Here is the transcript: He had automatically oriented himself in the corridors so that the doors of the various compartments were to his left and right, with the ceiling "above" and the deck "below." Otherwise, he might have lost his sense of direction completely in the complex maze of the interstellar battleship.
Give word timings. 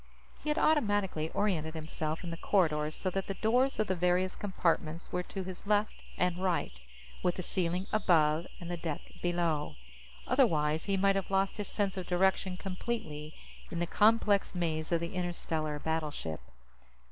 He 0.43 0.49
had 0.49 0.57
automatically 0.57 1.29
oriented 1.29 1.75
himself 1.75 2.23
in 2.23 2.31
the 2.31 2.37
corridors 2.37 2.95
so 2.95 3.11
that 3.11 3.27
the 3.27 3.35
doors 3.35 3.77
of 3.77 3.85
the 3.85 3.93
various 3.93 4.35
compartments 4.35 5.11
were 5.11 5.21
to 5.21 5.43
his 5.43 5.67
left 5.67 5.93
and 6.17 6.41
right, 6.41 6.81
with 7.21 7.35
the 7.35 7.43
ceiling 7.43 7.85
"above" 7.93 8.47
and 8.59 8.71
the 8.71 8.77
deck 8.77 9.01
"below." 9.21 9.75
Otherwise, 10.25 10.85
he 10.85 10.97
might 10.97 11.15
have 11.15 11.29
lost 11.29 11.57
his 11.57 11.67
sense 11.67 11.97
of 11.97 12.07
direction 12.07 12.57
completely 12.57 13.35
in 13.69 13.77
the 13.77 13.85
complex 13.85 14.55
maze 14.55 14.91
of 14.91 15.01
the 15.01 15.13
interstellar 15.13 15.77
battleship. 15.77 16.41